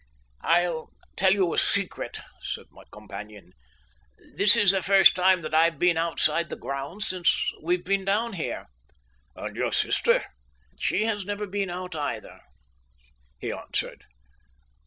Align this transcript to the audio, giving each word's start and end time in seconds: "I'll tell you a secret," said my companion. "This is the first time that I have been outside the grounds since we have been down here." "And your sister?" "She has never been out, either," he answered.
"I'll 0.43 0.89
tell 1.15 1.31
you 1.31 1.53
a 1.53 1.59
secret," 1.59 2.21
said 2.41 2.65
my 2.71 2.81
companion. 2.91 3.51
"This 4.35 4.55
is 4.55 4.71
the 4.71 4.81
first 4.81 5.15
time 5.15 5.43
that 5.43 5.53
I 5.53 5.65
have 5.65 5.77
been 5.77 5.95
outside 5.95 6.49
the 6.49 6.55
grounds 6.55 7.05
since 7.05 7.51
we 7.61 7.75
have 7.75 7.85
been 7.85 8.03
down 8.03 8.33
here." 8.33 8.65
"And 9.35 9.55
your 9.55 9.71
sister?" 9.71 10.23
"She 10.79 11.03
has 11.05 11.23
never 11.23 11.45
been 11.45 11.69
out, 11.69 11.95
either," 11.95 12.39
he 13.39 13.51
answered. 13.51 14.05